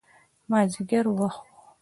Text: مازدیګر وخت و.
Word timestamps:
مازدیګر 0.49 1.05
وخت 1.19 1.37
و. 1.55 1.59